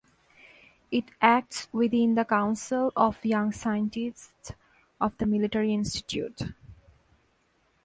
[0.89, 4.51] It acts within the Council of Young Scientists
[4.99, 6.41] of the Military Institute.